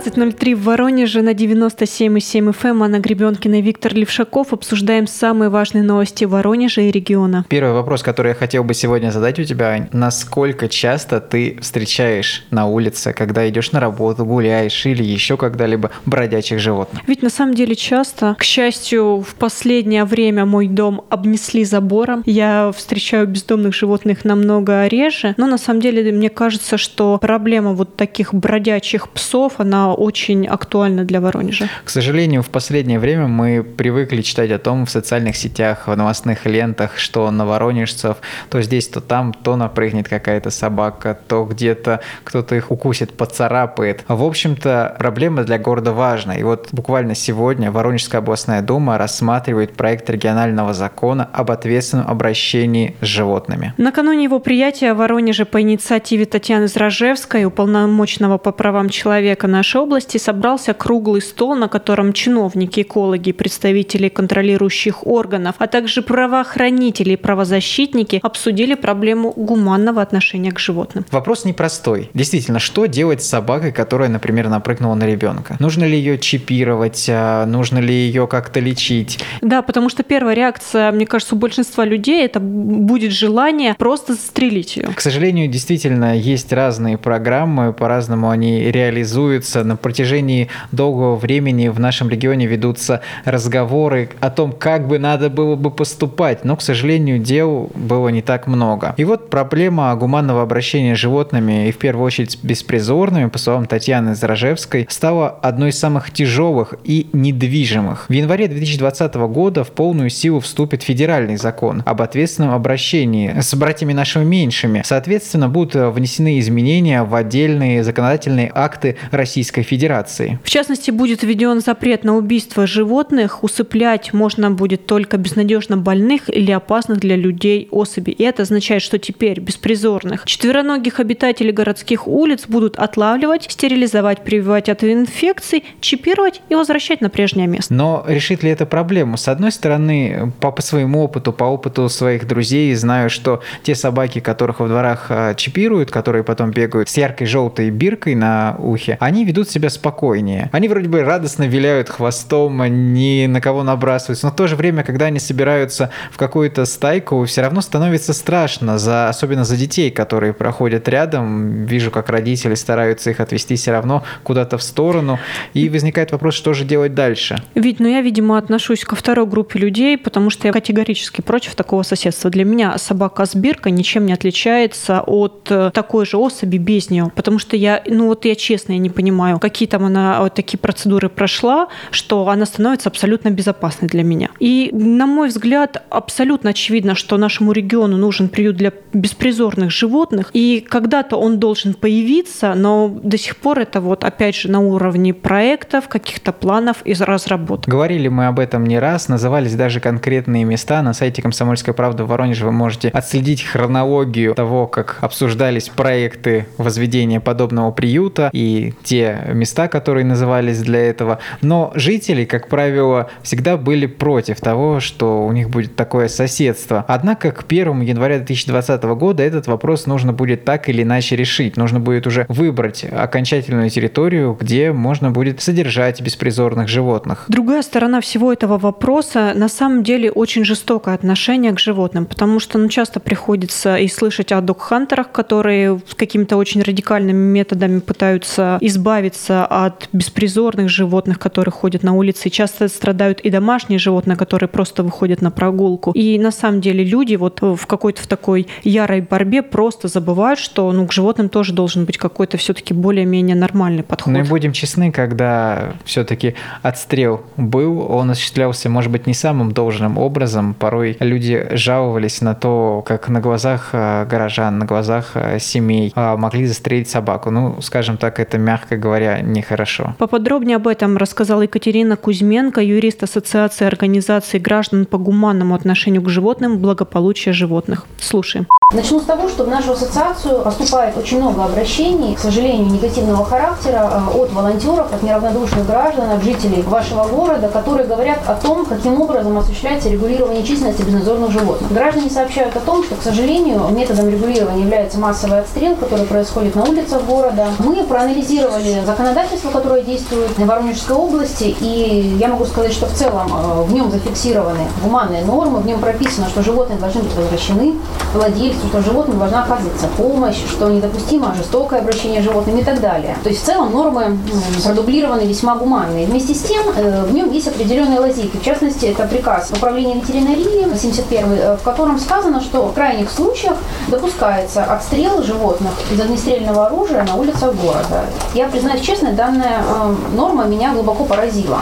[0.00, 2.82] 17.03 в Воронеже на 97,7 FM.
[2.82, 4.54] Анна Гребенкина и Виктор Левшаков.
[4.54, 7.44] Обсуждаем самые важные новости Воронежа и региона.
[7.50, 9.88] Первый вопрос, который я хотел бы сегодня задать у тебя, Ань.
[9.92, 16.60] Насколько часто ты встречаешь на улице, когда идешь на работу, гуляешь или еще когда-либо бродячих
[16.60, 17.02] животных?
[17.06, 22.22] Ведь на самом деле часто, к счастью, в последнее время мой дом обнесли забором.
[22.24, 27.96] Я встречаю бездомных животных намного реже, но на самом деле мне кажется, что проблема вот
[27.96, 31.68] таких бродячих псов, она очень актуальна для Воронежа.
[31.84, 36.46] К сожалению, в последнее время мы привыкли читать о том в социальных сетях, в новостных
[36.46, 38.16] лентах, что на воронежцев
[38.48, 44.04] то здесь, то там, то напрыгнет какая-то собака, то где-то кто-то их укусит, поцарапает.
[44.08, 46.36] В общем-то, проблема для города важна.
[46.36, 53.06] И вот буквально сегодня Воронежская областная дума рассматривает проект регионального закона об ответственном обращении с
[53.06, 53.74] животными.
[53.76, 60.18] Накануне его приятия в Воронеже по инициативе Татьяны Зражевской, уполномоченного по правам человека нашей области,
[60.18, 68.20] собрался круглый стол, на котором чиновники, экологи, представители контролирующих органов, а также правоохранители и правозащитники
[68.22, 71.04] обсудили проблему гуманного отношения к животным.
[71.10, 72.10] Вопрос непростой.
[72.14, 75.56] Действительно, что делать с собакой, которая, например, напрыгнула на ребенка?
[75.58, 77.06] Нужно ли ее чипировать?
[77.08, 79.18] А, нужно ли ее как-то лечить?
[79.40, 84.76] Да, потому что первая реакция, мне кажется, у большинства людей это будет желание просто застрелить
[84.76, 84.88] ее.
[84.94, 89.64] К сожалению, действительно, есть разные программы, по-разному они реализуются.
[89.70, 95.54] На протяжении долгого времени в нашем регионе ведутся разговоры о том, как бы надо было
[95.54, 98.94] бы поступать, но, к сожалению, дел было не так много.
[98.96, 104.16] И вот проблема гуманного обращения с животными, и в первую очередь беспризорными, по словам Татьяны
[104.16, 108.06] Заражевской, стала одной из самых тяжелых и недвижимых.
[108.08, 113.92] В январе 2020 года в полную силу вступит федеральный закон об ответственном обращении с братьями
[113.92, 114.82] нашими меньшими.
[114.84, 120.38] Соответственно, будут внесены изменения в отдельные законодательные акты Российской Федерации.
[120.44, 123.42] В частности, будет введен запрет на убийство животных.
[123.42, 128.12] Усыплять можно будет только безнадежно больных или опасных для людей особей.
[128.12, 134.84] И это означает, что теперь беспризорных четвероногих обитателей городских улиц будут отлавливать, стерилизовать, прививать от
[134.84, 137.74] инфекций, чипировать и возвращать на прежнее место.
[137.74, 139.16] Но решит ли это проблему?
[139.16, 144.20] С одной стороны, по, по своему опыту, по опыту своих друзей, знаю, что те собаки,
[144.20, 149.24] которых во дворах а, чипируют, которые потом бегают с яркой желтой биркой на ухе, они
[149.24, 150.50] ведут себя спокойнее.
[150.52, 152.62] Они вроде бы радостно виляют хвостом,
[152.94, 157.24] ни на кого набрасываются, но в то же время, когда они собираются в какую-то стайку,
[157.24, 161.64] все равно становится страшно, за, особенно за детей, которые проходят рядом.
[161.64, 165.18] Вижу, как родители стараются их отвести все равно куда-то в сторону.
[165.54, 167.42] И возникает вопрос, что же делать дальше?
[167.54, 171.82] Ведь, ну я, видимо, отношусь ко второй группе людей, потому что я категорически против такого
[171.82, 172.30] соседства.
[172.30, 177.10] Для меня собака с биркой ничем не отличается от э, такой же особи без нее.
[177.14, 180.58] Потому что я, ну вот я честно, я не понимаю, какие там она вот такие
[180.58, 184.30] процедуры прошла, что она становится абсолютно безопасной для меня.
[184.38, 190.30] И, на мой взгляд, абсолютно очевидно, что нашему региону нужен приют для беспризорных животных.
[190.32, 195.14] И когда-то он должен появиться, но до сих пор это вот опять же на уровне
[195.14, 197.68] проектов, каких-то планов и разработок.
[197.68, 200.82] Говорили мы об этом не раз, назывались даже конкретные места.
[200.82, 207.20] На сайте «Комсомольской правды» в Воронеже вы можете отследить хронологию того, как обсуждались проекты возведения
[207.20, 211.18] подобного приюта и те места, которые назывались для этого.
[211.42, 216.84] Но жители, как правило, всегда были против того, что у них будет такое соседство.
[216.88, 221.56] Однако к 1 января 2020 года этот вопрос нужно будет так или иначе решить.
[221.56, 227.24] Нужно будет уже выбрать окончательную территорию, где можно будет содержать беспризорных животных.
[227.28, 232.58] Другая сторона всего этого вопроса на самом деле очень жестокое отношение к животным, потому что
[232.58, 239.88] ну, часто приходится и слышать о док-хантерах, которые какими-то очень радикальными методами пытаются избавиться от
[239.92, 242.30] беспризорных животных, которые ходят на улице.
[242.30, 245.92] Часто страдают и домашние животные, которые просто выходят на прогулку.
[245.92, 250.70] И на самом деле люди вот в какой-то в такой ярой борьбе просто забывают, что
[250.72, 254.12] ну, к животным тоже должен быть какой-то все-таки более-менее нормальный подход.
[254.12, 259.98] Ну и будем честны, когда все-таки отстрел был, он осуществлялся, может быть, не самым должным
[259.98, 260.54] образом.
[260.54, 266.16] Порой люди жаловались на то, как на глазах э, горожан, на глазах э, семей э,
[266.16, 267.30] могли застрелить собаку.
[267.30, 269.94] Ну, скажем так, это, мягко говоря, нехорошо.
[269.98, 276.58] Поподробнее об этом рассказала Екатерина Кузьменко, юрист Ассоциации организаций граждан по гуманному отношению к животным,
[276.58, 277.86] благополучия животных.
[277.98, 278.46] Слушаем.
[278.72, 283.90] Начну с того, что в нашу ассоциацию поступает очень много обращений, к сожалению, негативного характера
[283.92, 289.00] э, от волонтеров, от неравнодушных граждан, от жителей вашего города, которые говорят о том, каким
[289.00, 291.72] образом осуществляется регулирование численности безнадзорных животных.
[291.72, 296.62] Граждане сообщают о том, что, к сожалению, методом регулирования является массовый отстрел, который происходит на
[296.62, 297.48] улицах города.
[297.58, 303.30] Мы проанализировали законодательство, которое действует в Воронежской области, и я могу сказать, что в целом
[303.32, 307.74] э, в нем зафиксированы гуманные нормы, в нем прописано, что животные должны быть возвращены
[308.12, 313.16] владельцу, что животным должна оказываться помощь, что недопустимо жестокое обращение с животными и так далее.
[313.22, 314.18] То есть в целом нормы
[314.64, 316.06] продублированы весьма гуманные.
[316.06, 318.36] Вместе с тем э, в нем есть определенные лазейки.
[318.36, 323.56] В частности, это приказ управления ветеринарии 71, э, в котором сказано, что в крайних случаях
[323.88, 328.04] допускается отстрел животных из огнестрельного оружия на улицах города.
[328.34, 331.60] Я признаюсь честно, данная э, норма меня глубоко поразила.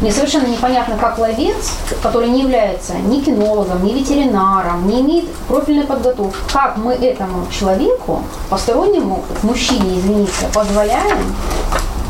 [0.00, 1.72] Мне совершенно непонятно, как ловец,
[2.02, 8.22] который не является ни кинологом, ни ветеринаром, не имеет профильной подготовки, как мы этому человеку,
[8.50, 11.18] постороннему мужчине, извините, позволяем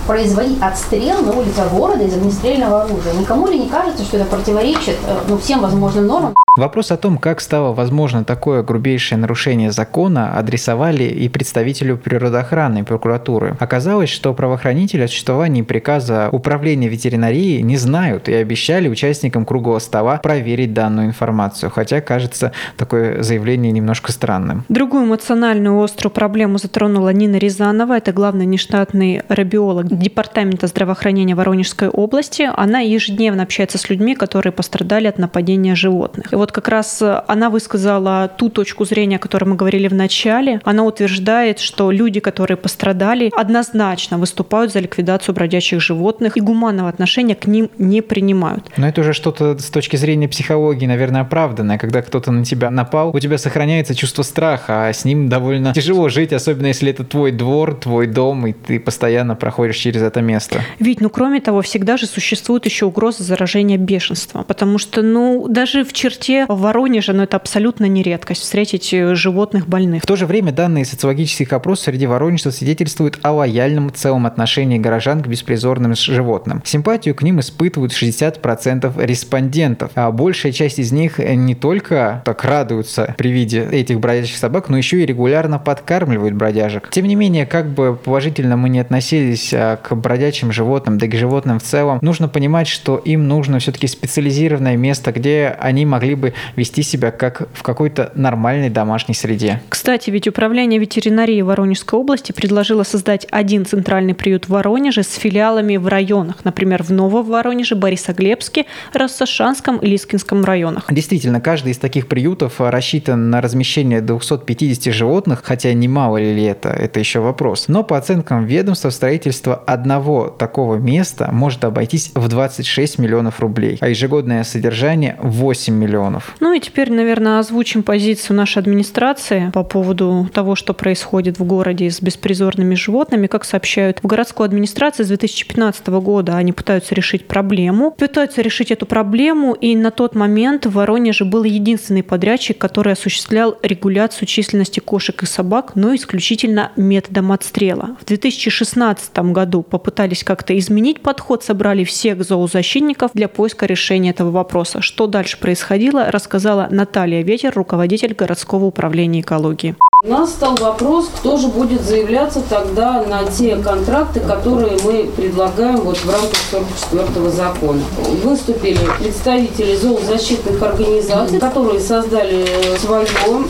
[0.06, 3.12] производить отстрел на улицах города из огнестрельного оружия.
[3.14, 6.34] Никому ли не кажется, что это противоречит э, ну, всем возможным нормам?
[6.56, 13.56] Вопрос о том, как стало возможно такое грубейшее нарушение закона, адресовали и представителю природоохранной прокуратуры.
[13.60, 20.16] Оказалось, что правоохранители о существовании приказа управления ветеринарии не знают и обещали участникам круглого стола
[20.16, 24.64] проверить данную информацию, хотя кажется такое заявление немножко странным.
[24.70, 32.48] Другую эмоциональную острую проблему затронула Нина Рязанова, это главный нештатный рабиолог Департамента здравоохранения Воронежской области.
[32.56, 36.32] Она ежедневно общается с людьми, которые пострадали от нападения животных.
[36.32, 39.94] И вот как раз э, она высказала ту точку зрения, о которой мы говорили в
[39.94, 40.60] начале.
[40.64, 47.34] Она утверждает, что люди, которые пострадали, однозначно выступают за ликвидацию бродячих животных и гуманного отношения
[47.34, 48.70] к ним не принимают.
[48.76, 51.78] Но это уже что-то с точки зрения психологии, наверное, оправданное.
[51.78, 56.08] Когда кто-то на тебя напал, у тебя сохраняется чувство страха, а с ним довольно тяжело
[56.08, 60.60] жить, особенно если это твой двор, твой дом, и ты постоянно проходишь через это место.
[60.78, 65.84] Ведь, ну, кроме того, всегда же существует еще угроза заражения бешенством, потому что, ну, даже
[65.84, 70.02] в черте в Воронеже, но это абсолютно не редкость, встретить э, животных больных.
[70.02, 75.22] В то же время данные социологических опросов среди воронежцев свидетельствуют о лояльном целом отношении горожан
[75.22, 76.62] к беспризорным животным.
[76.64, 83.14] Симпатию к ним испытывают 60% респондентов, а большая часть из них не только так радуются
[83.16, 86.90] при виде этих бродячих собак, но еще и регулярно подкармливают бродяжек.
[86.90, 91.08] Тем не менее, как бы положительно мы не относились а, к бродячим животным, да и
[91.08, 96.14] к животным в целом, нужно понимать, что им нужно все-таки специализированное место, где они могли
[96.14, 99.60] бы вести себя как в какой-то нормальной домашней среде.
[99.68, 105.78] Кстати, ведь Управление ветеринарии Воронежской области предложило создать один центральный приют в Воронеже с филиалами
[105.78, 110.84] в районах, например, в Новом Воронеже, Борисоглебске, Рассашанском и Лискинском районах.
[110.90, 117.00] Действительно, каждый из таких приютов рассчитан на размещение 250 животных, хотя немало ли это, это
[117.00, 117.66] еще вопрос.
[117.68, 123.88] Но по оценкам ведомства строительство одного такого места может обойтись в 26 миллионов рублей, а
[123.88, 126.15] ежегодное содержание 8 миллионов.
[126.40, 131.90] Ну и теперь, наверное, озвучим позицию нашей администрации по поводу того, что происходит в городе
[131.90, 133.26] с беспризорными животными.
[133.26, 137.92] Как сообщают в городской администрации с 2015 года, они пытаются решить проблему.
[137.92, 143.56] Пытаются решить эту проблему, и на тот момент в Воронеже был единственный подрядчик, который осуществлял
[143.62, 147.96] регуляцию численности кошек и собак, но исключительно методом отстрела.
[148.00, 154.30] В 2016 году году попытались как-то изменить подход, собрали всех зоозащитников для поиска решения этого
[154.30, 154.80] вопроса.
[154.82, 159.74] Что дальше происходило, рассказала Наталья Ветер, руководитель городского управления экологии.
[160.04, 165.80] У нас стал вопрос, кто же будет заявляться тогда на те контракты, которые мы предлагаем
[165.80, 167.80] вот в рамках 44 закона.
[168.22, 172.46] Выступили представители зоозащитных организаций, которые создали
[172.78, 173.06] свое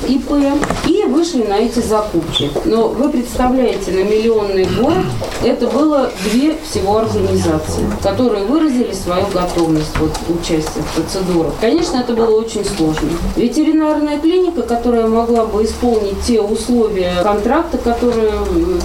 [0.08, 0.32] ИП
[0.86, 2.50] и вышли на эти закупки.
[2.64, 5.06] Но вы представляете, на миллионный город
[5.44, 11.52] это было две всего организации, которые выразили свою готовность вот, участия в процедурах.
[11.60, 13.10] Конечно, это было очень сложно.
[13.36, 18.32] Ветеринарная клиника, которая могла бы исполнить те условия контракта, которые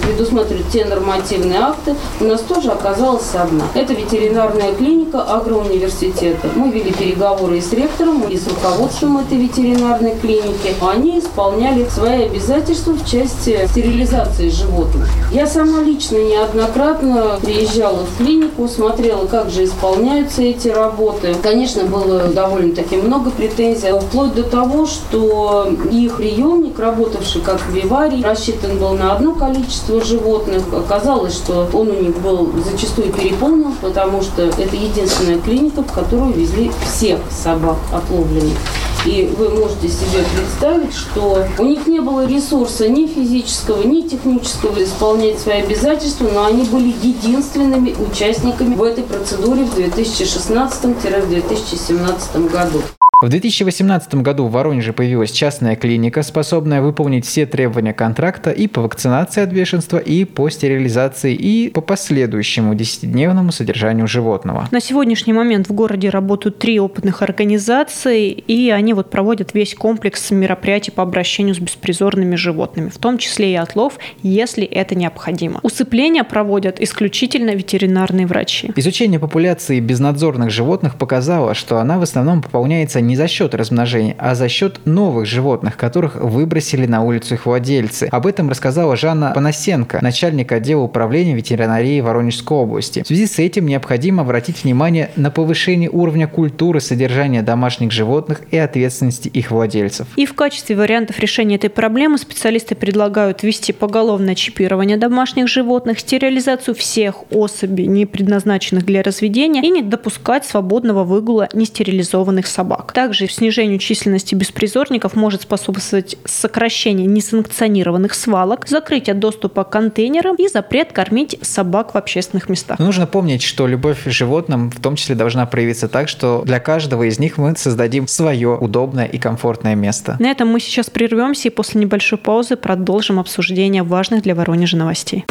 [0.02, 3.64] предусматривают те нормативные акты, у нас тоже оказалась одна.
[3.74, 6.48] Это ветеринарная клиника агроуниверситета.
[6.54, 10.74] Мы вели переговоры и с ректором, и с руководством этой ветеринарной клиники.
[10.80, 15.08] Они исполняли свои обязательства в части стерилизации животных.
[15.32, 21.34] Я сама лично неоднократно приезжала в клинику, смотрела, как же исполняются эти работы.
[21.42, 28.78] Конечно, было довольно-таки много претензий, вплоть до того, что их приемник, работавший как виварий, рассчитан
[28.78, 30.62] был на одно количество животных.
[30.72, 36.34] Оказалось, что он у них был зачастую переполнен, потому что это единственная клиника, в которую
[36.34, 38.56] везли всех собак отловленных.
[39.04, 44.80] И вы можете себе представить, что у них не было ресурса ни физического, ни технического
[44.84, 52.80] исполнять свои обязательства, но они были единственными участниками в этой процедуре в 2016-2017 году.
[53.22, 58.82] В 2018 году в Воронеже появилась частная клиника, способная выполнить все требования контракта и по
[58.82, 64.66] вакцинации от бешенства, и по стерилизации, и по последующему 10-дневному содержанию животного.
[64.72, 70.32] На сегодняшний момент в городе работают три опытных организации, и они вот проводят весь комплекс
[70.32, 75.60] мероприятий по обращению с беспризорными животными, в том числе и отлов, если это необходимо.
[75.62, 78.72] Усыпление проводят исключительно ветеринарные врачи.
[78.74, 84.16] Изучение популяции безнадзорных животных показало, что она в основном пополняется не не за счет размножения,
[84.18, 88.08] а за счет новых животных, которых выбросили на улицу их владельцы.
[88.10, 93.02] Об этом рассказала Жанна Панасенко, начальник отдела управления ветеринарии Воронежской области.
[93.02, 98.56] В связи с этим необходимо обратить внимание на повышение уровня культуры содержания домашних животных и
[98.56, 100.06] ответственности их владельцев.
[100.16, 106.74] И в качестве вариантов решения этой проблемы специалисты предлагают ввести поголовное чипирование домашних животных, стерилизацию
[106.74, 112.92] всех особей, не предназначенных для разведения, и не допускать свободного выгула нестерилизованных собак.
[113.02, 120.92] Также снижению численности беспризорников может способствовать сокращение несанкционированных свалок, закрытие доступа к контейнерам и запрет
[120.92, 122.78] кормить собак в общественных местах.
[122.78, 127.02] Нужно помнить, что любовь к животным в том числе должна проявиться так, что для каждого
[127.02, 130.16] из них мы создадим свое удобное и комфортное место.
[130.20, 135.24] На этом мы сейчас прервемся и после небольшой паузы продолжим обсуждение важных для Воронежа новостей.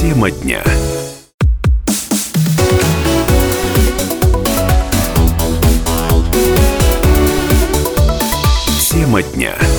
[0.00, 0.62] Тема дня.
[9.16, 9.75] Тема дня.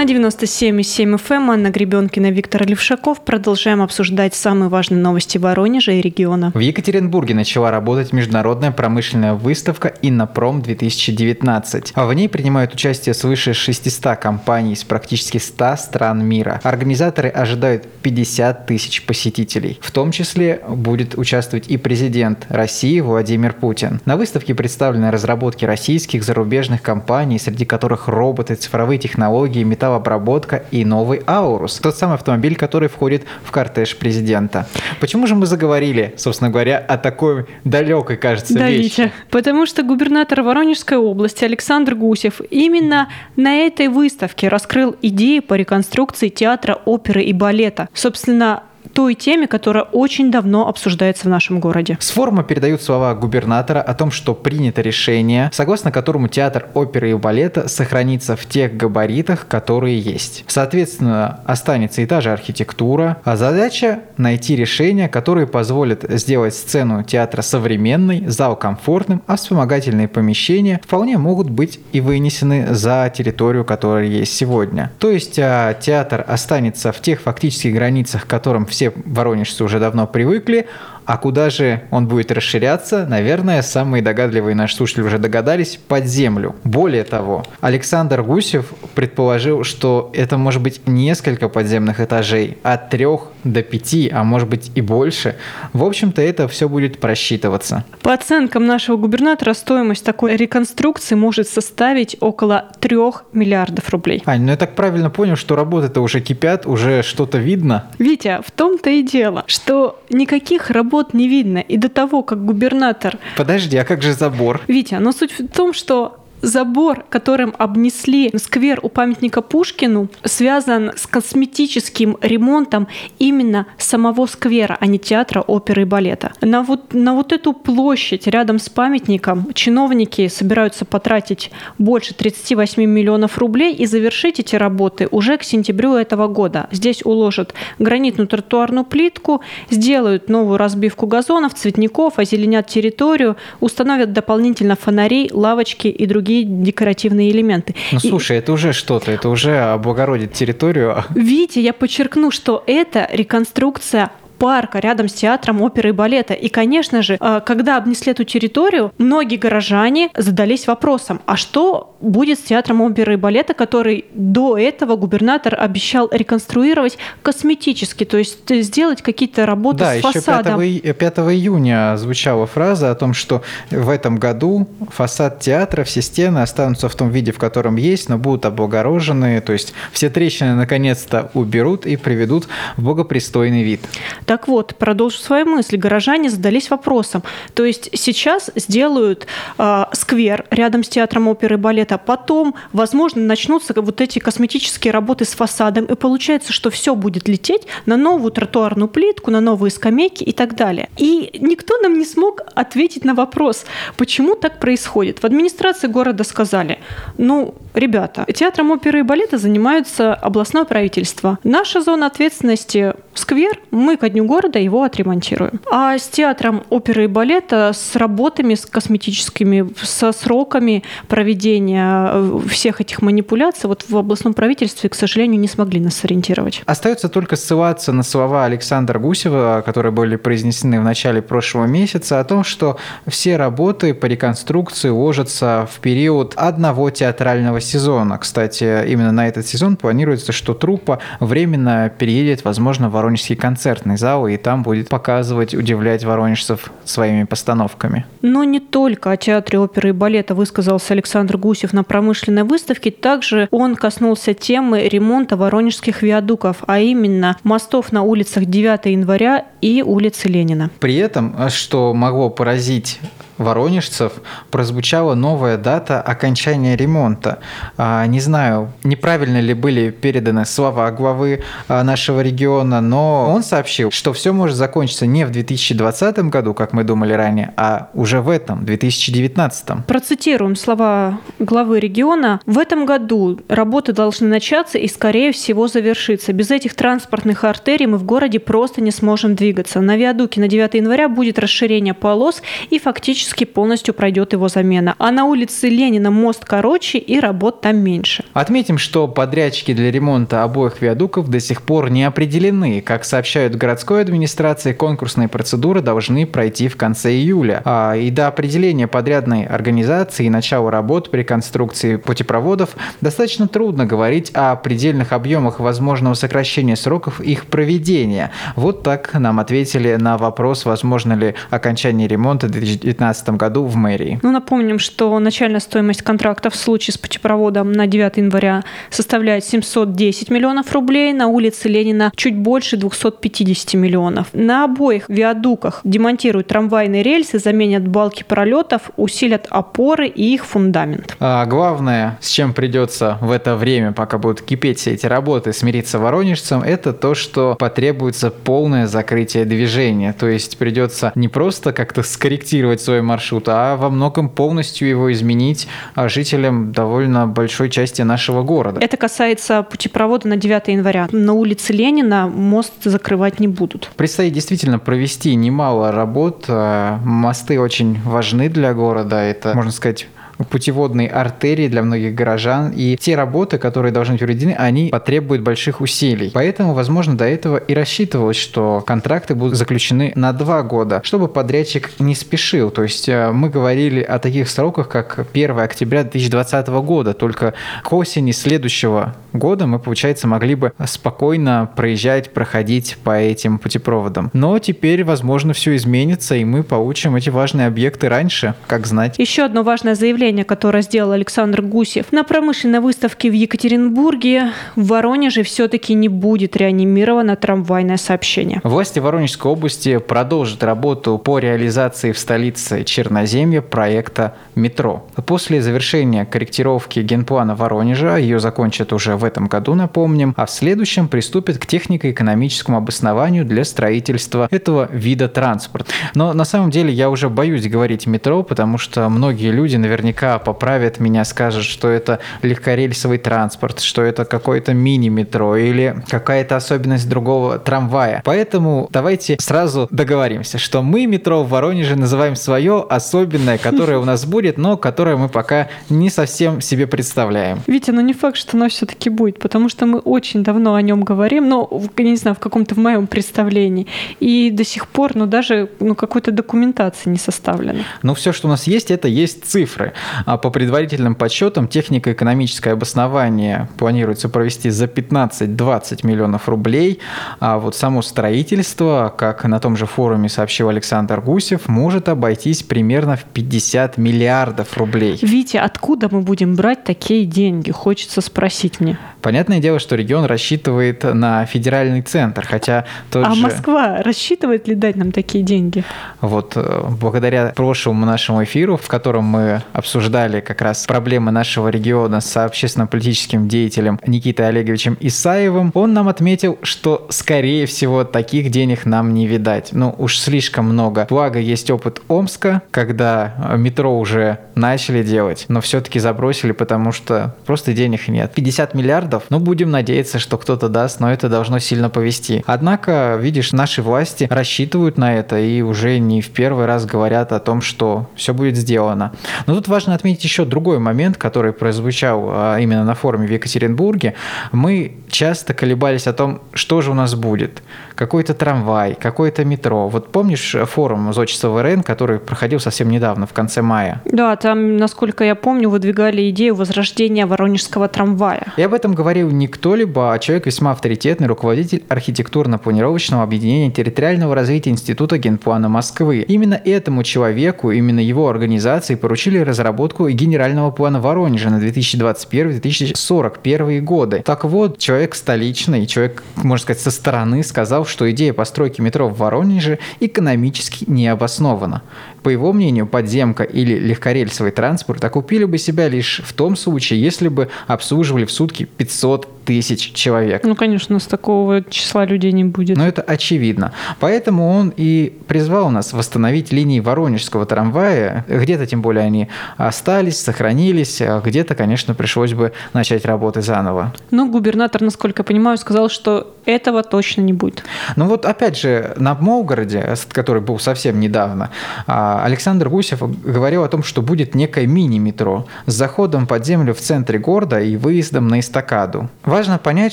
[0.00, 3.22] На 97,7 FM Анна Гребенкина, Виктор Левшаков.
[3.22, 6.52] Продолжаем обсуждать самые важные новости Воронежа и региона.
[6.54, 11.92] В Екатеринбурге начала работать международная промышленная выставка «Иннопром-2019».
[11.92, 16.62] А в ней принимают участие свыше 600 компаний из практически 100 стран мира.
[16.62, 19.78] Организаторы ожидают 50 тысяч посетителей.
[19.82, 24.00] В том числе будет участвовать и президент России Владимир Путин.
[24.06, 30.84] На выставке представлены разработки российских зарубежных компаний, среди которых роботы, цифровые технологии, металл металлообработка и
[30.84, 31.78] новый Аурус.
[31.78, 34.66] Тот самый автомобиль, который входит в кортеж президента.
[35.00, 38.82] Почему же мы заговорили, собственно говоря, о такой далекой, кажется, да, вещи?
[38.82, 45.54] Витя, потому что губернатор Воронежской области Александр Гусев именно на этой выставке раскрыл идеи по
[45.54, 47.88] реконструкции театра, оперы и балета.
[47.92, 51.96] Собственно, той теме, которая очень давно обсуждается в нашем городе.
[52.00, 57.14] С форума передают слова губернатора о том, что принято решение, согласно которому театр оперы и
[57.14, 60.44] балета сохранится в тех габаритах, которые есть.
[60.46, 67.42] Соответственно, останется и та же архитектура, а задача найти решения, которые позволят сделать сцену театра
[67.42, 74.34] современной, зал комфортным, а вспомогательные помещения вполне могут быть и вынесены за территорию, которая есть
[74.34, 74.90] сегодня.
[74.98, 79.78] То есть а, театр останется в тех фактических границах, к которым все все воронежцы уже
[79.78, 80.66] давно привыкли,
[81.10, 86.54] а куда же он будет расширяться, наверное, самые догадливые наши слушатели уже догадались, под землю.
[86.62, 93.64] Более того, Александр Гусев предположил, что это может быть несколько подземных этажей, от трех до
[93.64, 95.34] пяти, а может быть и больше.
[95.72, 97.84] В общем-то, это все будет просчитываться.
[98.02, 104.22] По оценкам нашего губернатора, стоимость такой реконструкции может составить около трех миллиардов рублей.
[104.26, 107.86] Ань, ну я так правильно понял, что работы-то уже кипят, уже что-то видно?
[107.98, 111.58] Витя, в том-то и дело, что никаких работ не видно.
[111.58, 113.18] И до того, как губернатор...
[113.36, 114.60] Подожди, а как же забор?
[114.68, 121.06] Витя, но суть в том, что забор, которым обнесли сквер у памятника Пушкину, связан с
[121.06, 126.32] косметическим ремонтом именно самого сквера, а не театра, оперы и балета.
[126.40, 133.38] На вот, на вот эту площадь рядом с памятником чиновники собираются потратить больше 38 миллионов
[133.38, 136.68] рублей и завершить эти работы уже к сентябрю этого года.
[136.70, 145.30] Здесь уложат гранитную тротуарную плитку, сделают новую разбивку газонов, цветников, озеленят территорию, установят дополнительно фонарей,
[145.32, 147.74] лавочки и другие другие декоративные элементы.
[147.92, 148.38] Ну, слушай, и...
[148.38, 151.04] это уже что-то, это уже облагородит территорию.
[151.10, 154.10] Витя, я подчеркну, что это реконструкция
[154.40, 156.32] парка рядом с театром оперы и балета.
[156.32, 162.38] И, конечно же, э, когда обнесли эту территорию, многие горожане задались вопросом, а что будет
[162.38, 169.02] с театром оперы и балета, который до этого губернатор обещал реконструировать косметически, то есть сделать
[169.02, 170.56] какие-то работы да, с фасадом.
[170.56, 175.84] Да, еще 5, 5 июня звучала фраза о том, что в этом году фасад театра,
[175.84, 180.08] все стены останутся в том виде, в котором есть, но будут облагорожены, то есть все
[180.08, 183.82] трещины наконец-то уберут и приведут в богопристойный вид.
[184.30, 185.76] Так вот, продолжу свою мысль.
[185.76, 187.24] Горожане задались вопросом.
[187.54, 189.26] То есть сейчас сделают
[189.58, 195.24] э, сквер рядом с театром оперы и балета, потом, возможно, начнутся вот эти косметические работы
[195.24, 200.22] с фасадом, и получается, что все будет лететь на новую тротуарную плитку, на новые скамейки
[200.22, 200.90] и так далее.
[200.96, 203.64] И никто нам не смог ответить на вопрос,
[203.96, 205.18] почему так происходит.
[205.18, 206.78] В администрации города сказали,
[207.18, 211.40] ну, ребята, театром оперы и балета занимаются областное правительство.
[211.42, 215.60] Наша зона ответственности– сквер, мы ко дню города его отремонтируем.
[215.70, 222.80] А с театром оперы и балета, с работами, с косметическими, со сроками проведения э, всех
[222.80, 226.62] этих манипуляций, вот в областном правительстве, к сожалению, не смогли нас сориентировать.
[226.66, 232.24] Остается только ссылаться на слова Александра Гусева, которые были произнесены в начале прошлого месяца, о
[232.24, 238.18] том, что все работы по реконструкции уложатся в период одного театрального сезона.
[238.18, 244.09] Кстати, именно на этот сезон планируется, что труппа временно переедет, возможно, в Воронежский концертный зал,
[244.28, 248.06] и там будет показывать, удивлять воронежцев своими постановками.
[248.22, 253.48] Но не только о театре оперы и балета высказался Александр Гусев на промышленной выставке, также
[253.50, 260.28] он коснулся темы ремонта воронежских виадуков, а именно мостов на улицах 9 января и улицы
[260.28, 260.70] Ленина.
[260.80, 263.00] При этом, что могло поразить
[263.40, 264.12] воронежцев
[264.50, 267.38] прозвучала новая дата окончания ремонта.
[267.76, 273.90] А, не знаю, неправильно ли были переданы слова главы а, нашего региона, но он сообщил,
[273.90, 278.28] что все может закончиться не в 2020 году, как мы думали ранее, а уже в
[278.28, 279.86] этом, 2019.
[279.86, 282.40] Процитируем слова главы региона.
[282.46, 286.32] В этом году работы должны начаться и, скорее всего, завершиться.
[286.32, 289.80] Без этих транспортных артерий мы в городе просто не сможем двигаться.
[289.80, 294.94] На Виадуке на 9 января будет расширение полос и фактически практически полностью пройдет его замена.
[294.98, 298.24] А на улице Ленина мост короче и работ там меньше.
[298.32, 302.80] Отметим, что подрядчики для ремонта обоих виадуков до сих пор не определены.
[302.80, 307.62] Как сообщают в городской администрации, конкурсные процедуры должны пройти в конце июля.
[307.64, 312.70] А и до определения подрядной организации и начала работ при конструкции путепроводов
[313.00, 318.30] достаточно трудно говорить о предельных объемах возможного сокращения сроков их проведения.
[318.56, 323.76] Вот так нам ответили на вопрос, возможно ли окончание ремонта в 2019 2019 году в
[323.76, 324.18] мэрии.
[324.22, 330.30] Ну, напомним, что начальная стоимость контракта в случае с путепроводом на 9 января составляет 710
[330.30, 334.28] миллионов рублей, на улице Ленина чуть больше 250 миллионов.
[334.32, 341.16] На обоих виадуках демонтируют трамвайные рельсы, заменят балки пролетов, усилят опоры и их фундамент.
[341.20, 345.98] А главное, с чем придется в это время, пока будут кипеть все эти работы, смириться
[345.98, 350.12] воронежцам, это то, что потребуется полное закрытие движения.
[350.12, 355.66] То есть придется не просто как-то скорректировать свой маршрут, а во многом полностью его изменить
[355.94, 358.80] а, жителям довольно большой части нашего города.
[358.80, 361.08] Это касается путепровода на 9 января.
[361.10, 363.90] На улице Ленина мост закрывать не будут.
[363.96, 366.44] Предстоит действительно провести немало работ.
[366.48, 369.16] А, мосты очень важны для города.
[369.16, 370.06] Это, можно сказать,
[370.44, 375.80] путеводной артерии для многих горожан, и те работы, которые должны быть проведены, они потребуют больших
[375.80, 376.30] усилий.
[376.32, 381.90] Поэтому, возможно, до этого и рассчитывалось, что контракты будут заключены на два года, чтобы подрядчик
[381.98, 382.70] не спешил.
[382.70, 387.92] То есть э, мы говорили о таких сроках, как 1 октября 2020 года, только к
[387.92, 394.30] осени следующего года мы, получается, могли бы спокойно проезжать, проходить по этим путепроводам.
[394.32, 399.18] Но теперь, возможно, все изменится, и мы получим эти важные объекты раньше, как знать.
[399.18, 402.12] Еще одно важное заявление, которое сделал Александр Гусев.
[402.12, 408.60] На промышленной выставке в Екатеринбурге в Воронеже все-таки не будет реанимировано трамвайное сообщение.
[408.64, 415.06] Власти Воронежской области продолжат работу по реализации в столице Черноземья проекта метро.
[415.26, 421.08] После завершения корректировки генплана Воронежа, ее закончат уже в этом году, напомним, а в следующем
[421.08, 425.90] приступит к технико-экономическому обоснованию для строительства этого вида транспорта.
[426.14, 431.00] Но на самом деле я уже боюсь говорить метро, потому что многие люди наверняка поправят
[431.00, 438.22] меня, скажут, что это легкорельсовый транспорт, что это какое-то мини-метро или какая-то особенность другого трамвая.
[438.24, 444.24] Поэтому давайте сразу договоримся, что мы метро в Воронеже называем свое особенное, которое у нас
[444.24, 447.60] будет, но которое мы пока не совсем себе представляем.
[447.66, 451.02] Витя, ну не факт, что оно все-таки будет, потому что мы очень давно о нем
[451.02, 453.86] говорим, но, я не знаю, в каком-то в моем представлении.
[454.20, 457.80] И до сих пор, ну, даже ну, какой-то документации не составлено.
[458.02, 459.92] Но все, что у нас есть, это есть цифры.
[460.26, 467.00] А по предварительным подсчетам, технико-экономическое обоснование планируется провести за 15-20 миллионов рублей,
[467.38, 473.16] а вот само строительство, как на том же форуме сообщил Александр Гусев, может обойтись примерно
[473.16, 475.18] в 50 миллиардов рублей.
[475.22, 477.70] Витя, откуда мы будем брать такие деньги?
[477.70, 478.98] Хочется спросить мне.
[479.22, 483.42] Понятное дело, что регион рассчитывает на федеральный центр, хотя тот а же...
[483.42, 485.84] Москва рассчитывает ли дать нам такие деньги?
[486.20, 489.99] Вот э, благодаря прошлому нашему эфиру, в котором мы обсуждали
[490.40, 497.06] как раз проблемы нашего региона с общественно-политическим деятелем Никитой Олеговичем Исаевым, он нам отметил, что,
[497.10, 499.70] скорее всего, таких денег нам не видать.
[499.72, 501.06] Ну, уж слишком много.
[501.10, 507.72] Благо, есть опыт Омска, когда метро уже начали делать, но все-таки забросили, потому что просто
[507.72, 508.32] денег нет.
[508.32, 512.42] 50 миллиардов, ну, будем надеяться, что кто-то даст, но это должно сильно повести.
[512.46, 517.40] Однако, видишь, наши власти рассчитывают на это и уже не в первый раз говорят о
[517.40, 519.12] том, что все будет сделано.
[519.46, 524.14] Но тут важно отметить еще другой момент, который прозвучал а, именно на форуме в Екатеринбурге.
[524.52, 527.62] Мы часто колебались о том, что же у нас будет.
[527.94, 529.88] Какой-то трамвай, какое-то метро.
[529.88, 534.00] Вот помнишь форум Зодчества ВРН, который проходил совсем недавно, в конце мая?
[534.04, 538.52] Да, там, насколько я помню, выдвигали идею возрождения воронежского трамвая.
[538.56, 544.70] И об этом говорил не кто-либо, а человек весьма авторитетный, руководитель архитектурно-планировочного объединения территориального развития
[544.70, 546.24] Института генплана Москвы.
[546.26, 549.38] Именно этому человеку, именно его организации поручили
[549.70, 554.22] разработку генерального плана Воронежа на 2021-2041 годы.
[554.24, 559.18] Так вот, человек столичный, человек, можно сказать, со стороны сказал, что идея постройки метро в
[559.18, 561.82] Воронеже экономически не обоснована.
[562.22, 567.28] По его мнению, подземка или легкорельсовый транспорт окупили бы себя лишь в том случае, если
[567.28, 570.44] бы обслуживали в сутки 500 тысяч человек.
[570.44, 572.76] Ну, конечно, с такого числа людей не будет.
[572.76, 573.72] Но это очевидно.
[573.98, 578.24] Поэтому он и призвал нас восстановить линии воронежского трамвая.
[578.28, 583.92] Где-то, тем более, они остались, сохранились, а где-то, конечно, пришлось бы начать работы заново.
[584.10, 587.64] Но губернатор, насколько я понимаю, сказал, что этого точно не будет.
[587.96, 591.50] Ну вот, опять же, на Молгороде, который был совсем недавно,
[591.86, 596.80] а, Александр Гусев говорил о том, что будет некое мини-метро с заходом под землю в
[596.80, 599.08] центре города и выездом на эстакаду.
[599.24, 599.92] Важно понять,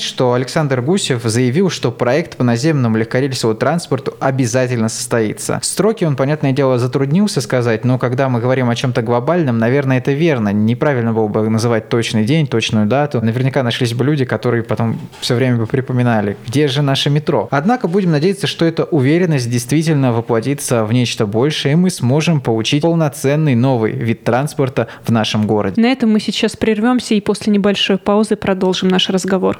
[0.00, 5.60] что Александр Гусев заявил, что проект по наземному легкорельсовому транспорту обязательно состоится.
[5.62, 10.12] Строки он, понятное дело, затруднился сказать, но когда мы говорим о чем-то глобальном, наверное, это
[10.12, 10.52] верно.
[10.52, 13.20] Неправильно было бы называть точный день, точную дату.
[13.22, 17.48] Наверняка нашлись бы люди, которые потом все время бы припоминали, где же наше метро.
[17.50, 22.07] Однако будем надеяться, что эта уверенность действительно воплотится в нечто большее, и мы сможем
[22.40, 25.80] получить полноценный новый вид транспорта в нашем городе.
[25.80, 29.58] На этом мы сейчас прервемся и после небольшой паузы продолжим наш разговор разговор.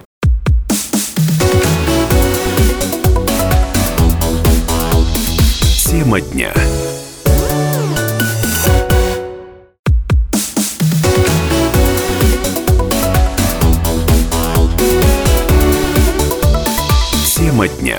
[5.85, 6.53] Тема дня.
[17.37, 17.99] Тема дня.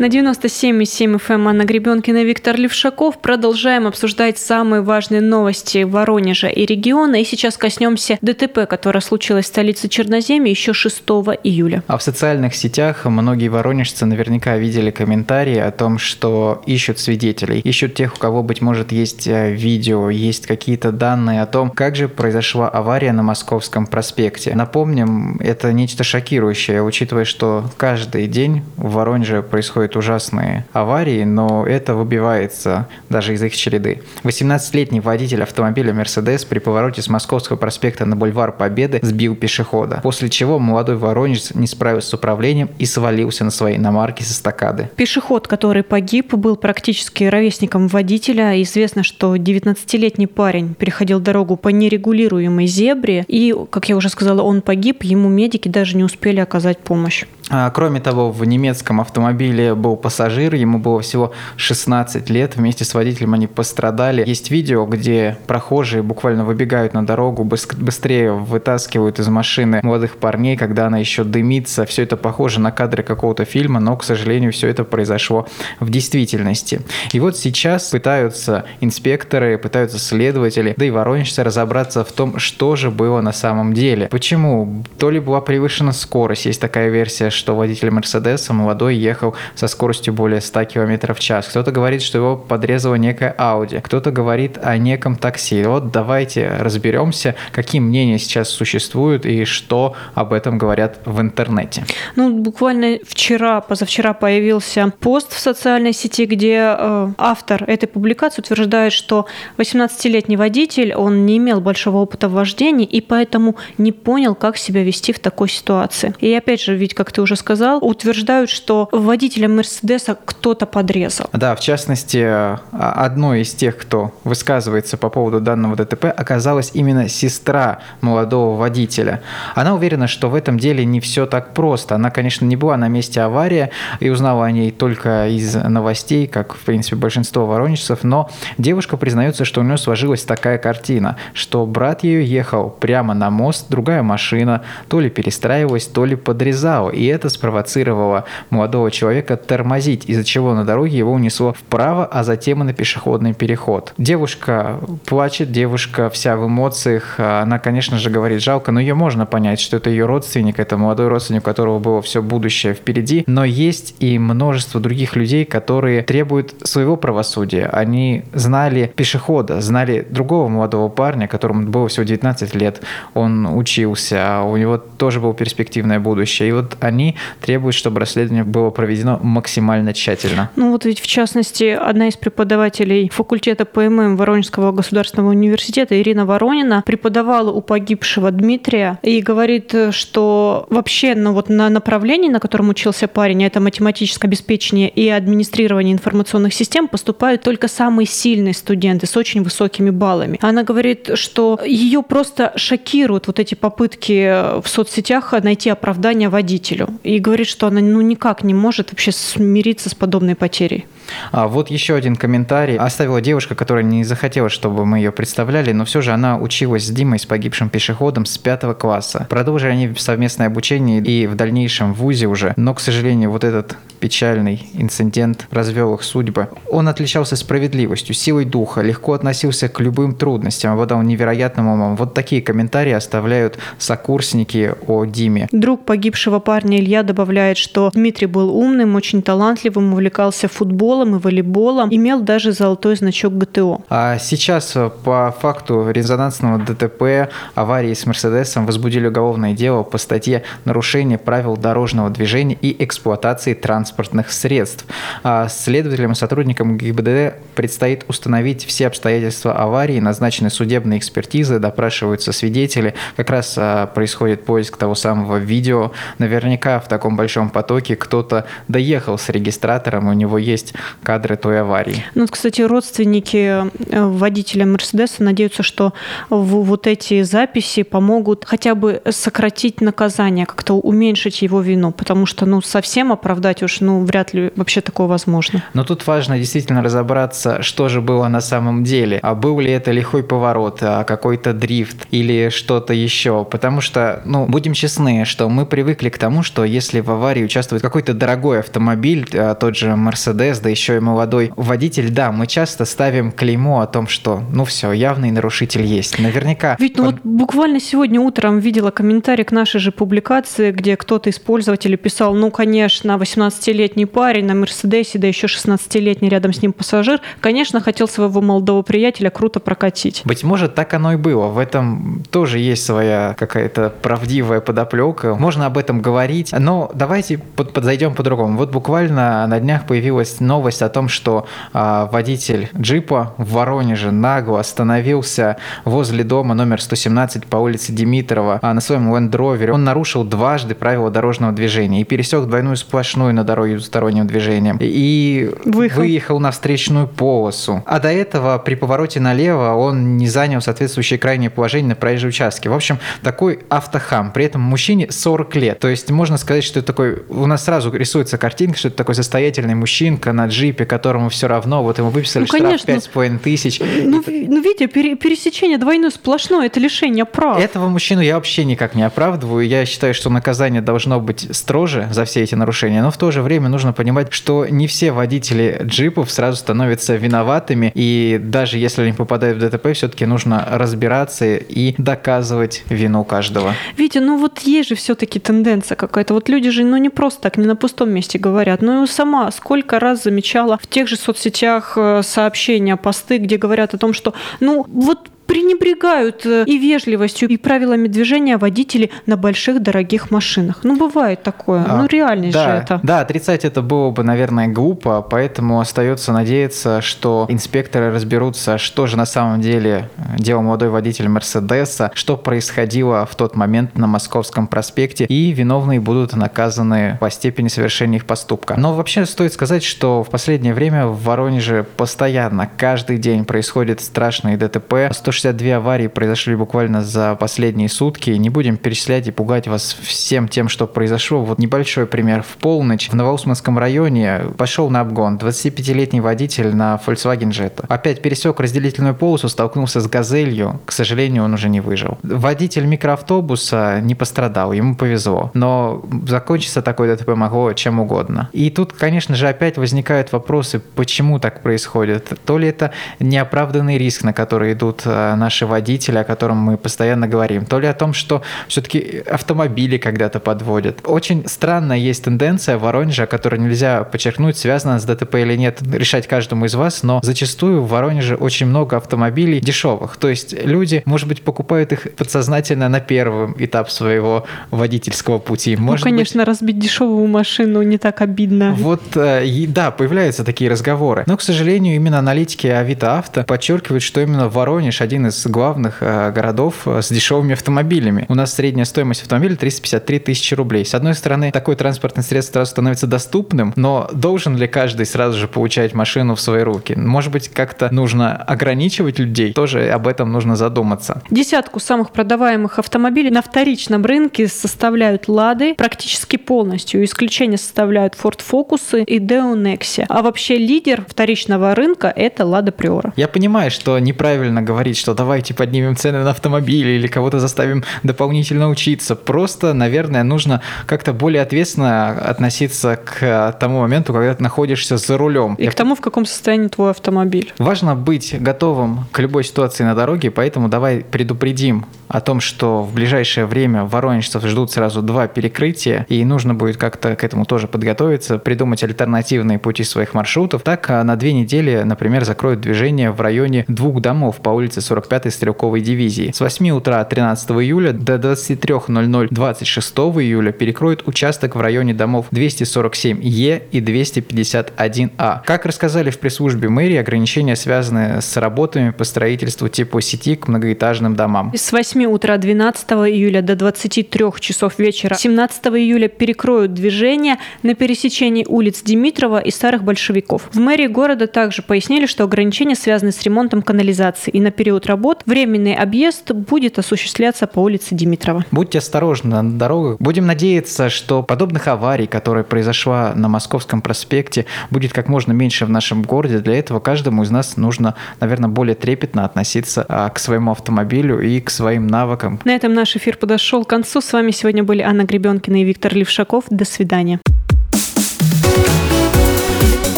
[0.00, 3.18] На 97,7 FM Анна Гребенкина, Виктор Левшаков.
[3.18, 7.16] Продолжаем обсуждать самые важные новости Воронежа и региона.
[7.20, 11.02] И сейчас коснемся ДТП, которое случилось в столице Черноземья еще 6
[11.44, 11.82] июля.
[11.86, 17.94] А в социальных сетях многие воронежцы наверняка видели комментарии о том, что ищут свидетелей, ищут
[17.94, 22.08] тех, у кого, быть может, есть э, видео, есть какие-то данные о том, как же
[22.08, 24.54] произошла авария на Московском проспекте.
[24.54, 31.66] Напомним, это нечто шокирующее, учитывая, что каждый день в Воронеже происходит происходят ужасные аварии, но
[31.66, 34.02] это выбивается даже из их череды.
[34.24, 40.28] 18-летний водитель автомобиля «Мерседес» при повороте с Московского проспекта на бульвар Победы сбил пешехода, после
[40.28, 44.90] чего молодой воронежец не справился с управлением и свалился на своей иномарке со стакады.
[44.96, 48.60] Пешеход, который погиб, был практически ровесником водителя.
[48.62, 54.62] Известно, что 19-летний парень переходил дорогу по нерегулируемой зебре, и, как я уже сказала, он
[54.62, 57.24] погиб, ему медики даже не успели оказать помощь.
[57.52, 62.94] А, кроме того, в немецком автомобиле был пассажир, ему было всего 16 лет, вместе с
[62.94, 64.24] водителем они пострадали.
[64.26, 70.86] Есть видео, где прохожие буквально выбегают на дорогу, быстрее вытаскивают из машины молодых парней, когда
[70.86, 71.84] она еще дымится.
[71.86, 75.46] Все это похоже на кадры какого-то фильма, но, к сожалению, все это произошло
[75.80, 76.82] в действительности.
[77.12, 82.90] И вот сейчас пытаются инспекторы, пытаются следователи, да и воронежцы разобраться в том, что же
[82.90, 84.08] было на самом деле.
[84.08, 84.84] Почему?
[84.98, 90.14] То ли была превышена скорость, есть такая версия, что водитель Мерседеса молодой ехал со скоростью
[90.14, 91.46] более 100 км в час.
[91.48, 93.80] Кто-то говорит, что его подрезала некая Audi.
[93.80, 95.62] Кто-то говорит о неком такси.
[95.62, 101.84] Вот давайте разберемся, какие мнения сейчас существуют и что об этом говорят в интернете.
[102.16, 108.92] Ну, буквально вчера, позавчера появился пост в социальной сети, где э, автор этой публикации утверждает,
[108.92, 109.26] что
[109.58, 114.82] 18-летний водитель, он не имел большого опыта в вождении и поэтому не понял, как себя
[114.82, 116.14] вести в такой ситуации.
[116.20, 121.26] И опять же, ведь, как ты уже сказал, утверждают, что водителя Мерседеса кто-то подрезал.
[121.32, 127.08] Да, в частности, а, одной из тех, кто высказывается по поводу данного ДТП, оказалась именно
[127.08, 129.22] сестра молодого водителя.
[129.54, 131.94] Она уверена, что в этом деле не все так просто.
[131.94, 136.54] Она, конечно, не была на месте аварии и узнала о ней только из новостей, как,
[136.54, 142.04] в принципе, большинство воронежцев, но девушка признается, что у нее сложилась такая картина, что брат
[142.04, 147.28] ее ехал прямо на мост, другая машина то ли перестраивалась, то ли подрезала, и это
[147.28, 152.72] спровоцировало молодого человека тормозить, из-за чего на дороге его унесло вправо, а затем и на
[152.72, 153.92] пешеходный переход.
[153.98, 159.60] Девушка плачет, девушка вся в эмоциях, она, конечно же, говорит жалко, но ее можно понять,
[159.60, 163.94] что это ее родственник, это молодой родственник, у которого было все будущее впереди, но есть
[164.00, 167.66] и множество других людей, которые требуют своего правосудия.
[167.66, 172.82] Они знали пешехода, знали другого молодого парня, которому было всего 19 лет,
[173.14, 176.48] он учился, а у него тоже было перспективное будущее.
[176.48, 180.50] И вот они требуют, чтобы расследование было проведено максимально тщательно.
[180.56, 186.82] Ну вот ведь в частности одна из преподавателей факультета ПММ Воронежского государственного университета Ирина Воронина
[186.84, 193.08] преподавала у погибшего Дмитрия и говорит, что вообще ну вот на направлении, на котором учился
[193.08, 199.42] парень, это математическое обеспечение и администрирование информационных систем, поступают только самые сильные студенты с очень
[199.42, 200.38] высокими баллами.
[200.42, 206.88] Она говорит, что ее просто шокируют вот эти попытки в соцсетях найти оправдание водителю.
[207.02, 210.86] И говорит, что она ну, никак не может вообще смириться с подобной потерей.
[211.32, 212.76] А вот еще один комментарий.
[212.76, 216.90] Оставила девушка, которая не захотела, чтобы мы ее представляли, но все же она училась с
[216.90, 219.26] Димой, с погибшим пешеходом с пятого класса.
[219.28, 223.76] Продолжили они совместное обучение и в дальнейшем в ВУЗе уже, но, к сожалению, вот этот
[224.00, 226.48] печальный инцидент развел их судьбы.
[226.68, 231.96] Он отличался справедливостью, силой духа, легко относился к любым трудностям, обладал невероятным умом.
[231.96, 235.48] Вот такие комментарии оставляют сокурсники о Диме.
[235.52, 241.88] Друг погибшего парня Илья добавляет, что Дмитрий был умным, очень талантливым, увлекался футболом и волейболом,
[241.92, 243.82] имел даже золотой значок ГТО.
[243.88, 251.18] А сейчас по факту резонансного ДТП аварии с Мерседесом возбудили уголовное дело по статье «Нарушение
[251.18, 254.86] правил дорожного движения и эксплуатации транспортных средств».
[255.22, 262.94] А следователям и сотрудникам ГИБДД предстоит установить все обстоятельства аварии, назначены судебные экспертизы, допрашиваются свидетели.
[263.16, 265.92] Как раз а, происходит поиск того самого видео.
[266.18, 272.04] Наверняка в таком большом потоке кто-то доехал с регистратором, у него есть кадры той аварии.
[272.14, 275.92] Ну, кстати, родственники э, водителя Мерседеса надеются, что
[276.28, 282.60] вот эти записи помогут хотя бы сократить наказание, как-то уменьшить его вину, потому что, ну,
[282.62, 285.64] совсем оправдать уж, ну, вряд ли вообще такое возможно.
[285.74, 289.18] Но тут важно действительно разобраться, что же было на самом деле.
[289.22, 293.44] А был ли это лихой поворот, а какой-то дрифт или что-то еще.
[293.44, 297.82] Потому что, ну, будем честны, что мы привыкли к тому, что если в аварии участвует
[297.82, 298.89] какой-то дорогой автомобиль,
[299.34, 303.86] а тот же Мерседес, да еще и молодой водитель, да, мы часто ставим клеймо о
[303.86, 306.18] том, что, ну все, явный нарушитель есть.
[306.18, 306.76] Наверняка...
[306.78, 311.38] Ведь ну, вот буквально сегодня утром видела комментарий к нашей же публикации, где кто-то из
[311.38, 317.20] пользователей писал, ну, конечно, 18-летний парень на Мерседесе, да еще 16-летний рядом с ним пассажир,
[317.40, 320.22] конечно, хотел своего молодого приятеля круто прокатить.
[320.24, 321.48] Быть может, так оно и было.
[321.48, 325.34] В этом тоже есть своя какая-то правдивая подоплека.
[325.34, 328.56] Можно об этом говорить, но давайте под, подзайдем по-другому.
[328.58, 334.58] Вот буквально на днях появилась новость о том, что а, водитель джипа в Воронеже нагло
[334.58, 339.72] остановился возле дома номер 117 по улице Димитрова а, на своем Land Rover.
[339.72, 345.50] Он нарушил дважды правила дорожного движения и пересек двойную сплошную на дороге двусторонним движением и
[345.66, 346.00] выехал.
[346.00, 347.82] выехал на встречную полосу.
[347.84, 352.70] А до этого при повороте налево он не занял соответствующее крайнее положение на проезжей участке.
[352.70, 354.32] В общем, такой автохам.
[354.32, 355.78] При этом мужчине 40 лет.
[355.80, 357.22] То есть можно сказать, что это такой...
[357.28, 358.38] У нас сразу рисуется
[358.70, 361.82] картинка, что это такой состоятельный мужчинка на джипе, которому все равно.
[361.82, 363.80] Вот ему выписали ну, штраф 5,5 тысяч.
[363.80, 364.46] Ну, и...
[364.48, 367.62] ну, видите, пересечение двойное сплошное– это лишение прав.
[367.62, 369.66] Этого мужчину я вообще никак не оправдываю.
[369.66, 373.02] Я считаю, что наказание должно быть строже за все эти нарушения.
[373.02, 377.16] Но в то же время время нужно понимать, что не все водители джипов сразу становятся
[377.16, 383.74] виноватыми, и даже если они попадают в ДТП, все-таки нужно разбираться и доказывать вину каждого.
[383.96, 386.34] Витя, ну вот есть же все-таки тенденция какая-то.
[386.34, 388.49] Вот люди же, ну не просто так, не на пустом месте говорят.
[388.82, 393.94] Ну и сама сколько раз замечала в тех же соцсетях э, сообщения, посты, где говорят
[393.94, 399.82] о том, что, ну вот пренебрегают э, и вежливостью, и правилами движения водители на больших
[399.82, 400.84] дорогих машинах.
[400.84, 401.84] Ну, бывает такое.
[401.88, 403.00] А, ну, реальность да, же это.
[403.02, 409.16] Да, отрицать это было бы, наверное, глупо, поэтому остается надеяться, что инспекторы разберутся, что же
[409.16, 410.08] на самом деле
[410.38, 416.32] делал молодой водитель Мерседеса, что происходило в тот момент на Московском проспекте, и виновные будут
[416.36, 418.76] наказаны по степени совершения их поступка.
[418.78, 424.56] Но вообще стоит сказать, что в последнее время в Воронеже постоянно, каждый день происходят страшные
[424.56, 425.12] ДТП.
[425.40, 428.30] 162 аварии произошли буквально за последние сутки.
[428.30, 431.42] Не будем перечислять и пугать вас всем тем, что произошло.
[431.42, 432.42] Вот небольшой пример.
[432.42, 437.86] В полночь в Новоусманском районе пошел на обгон 25-летний водитель на Volkswagen Jetta.
[437.88, 440.80] Опять пересек разделительную полосу, столкнулся с «Газелью».
[440.84, 442.18] К сожалению, он уже не выжил.
[442.22, 445.50] Водитель микроавтобуса не пострадал, ему повезло.
[445.54, 448.50] Но закончиться такое ДТП могло чем угодно.
[448.52, 452.38] И тут, конечно же, опять возникают вопросы, почему так происходит.
[452.44, 457.28] То ли это неоправданный риск, на который идут э, наши водители, о котором мы постоянно
[457.28, 461.00] говорим, то ли о том, что все-таки автомобили когда-то подводят.
[461.04, 465.80] Очень странная есть тенденция в Воронеже, о которой нельзя подчеркнуть, связана с ДТП или нет,
[465.92, 470.16] решать каждому из вас, но зачастую в Воронеже очень много автомобилей дешевых.
[470.16, 475.76] То есть люди, может быть, покупают их подсознательно на первый этап своего водительского пути.
[475.76, 478.74] Ну, Может ну, конечно, быть, разбить дешевую машину не так обидно.
[478.78, 481.24] Вот, э, да, появляются такие разговоры.
[481.26, 486.30] Но, к сожалению, именно аналитики Авито Авто подчеркивают, что именно Воронеж один из главных э,
[486.30, 488.26] городов э, с дешевыми автомобилями.
[488.28, 490.84] У нас средняя стоимость автомобиля 353 тысячи рублей.
[490.84, 495.48] С одной стороны, такое транспортное средство сразу становится доступным, но должен ли каждый сразу же
[495.48, 496.94] получать машину в свои руки?
[496.94, 499.52] Может быть, как-то нужно ограничивать людей?
[499.52, 501.22] Тоже об этом нужно задуматься.
[501.28, 507.02] Десятку самых продаваемых автомобилей на вторичном рынке составляют Лады практически полностью.
[507.02, 510.06] Исключение составляют Ford Focus и Deo Nexia.
[510.08, 513.12] А вообще лидер вторичного рынка– это Лада Приора.
[513.16, 518.68] Я понимаю, что неправильно говорить, что давайте поднимем цены на автомобили или кого-то заставим дополнительно
[518.68, 519.16] учиться.
[519.16, 525.54] Просто, наверное, нужно как-то более ответственно относиться к тому моменту, когда ты находишься за рулем.
[525.54, 525.70] И Я...
[525.70, 527.52] к тому, в каком состоянии твой автомобиль.
[527.58, 532.92] Важно быть готовым к любой ситуации на дороге, поэтому давай предупредим о том, что в
[532.92, 538.38] ближайшее время воронежцев ждут сразу два перекрытия, и нужно будет как-то к этому тоже подготовиться,
[538.38, 540.62] придумать альтернативные пути своих маршрутов.
[540.62, 545.30] Так, а на две недели, например, закроют движение в районе двух домов по улице 45-й
[545.30, 546.32] стрелковой дивизии.
[546.34, 553.62] С 8 утра 13 июля до 23.00 26 июля перекроют участок в районе домов 247Е
[553.70, 555.40] и 251А.
[555.44, 561.52] Как рассказали в пресс-службе мэрии, ограничения связаны с работами по строительству теплосети к многоэтажным домам.
[561.54, 568.44] С 8 утра 12 июля до 23 часов вечера 17 июля перекроют движение на пересечении
[568.48, 570.48] улиц Димитрова и Старых Большевиков.
[570.52, 575.22] В мэрии города также пояснили, что ограничения связаны с ремонтом канализации и на период работ
[575.26, 578.44] временный объезд будет осуществляться по улице Димитрова.
[578.50, 579.96] Будьте осторожны на дорогах.
[579.98, 585.70] Будем надеяться, что подобных аварий, которые произошла на Московском проспекте, будет как можно меньше в
[585.70, 586.38] нашем городе.
[586.38, 591.40] Для этого каждому из нас нужно, наверное, более трепетно относиться а, к своему автомобилю и
[591.40, 592.40] к своим навыкам.
[592.44, 594.00] На этом наш эфир подошел к концу.
[594.00, 596.44] С вами сегодня были Анна Гребенкина и Виктор Левшаков.
[596.50, 597.20] До свидания.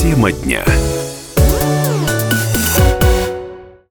[0.00, 0.64] Тема дня.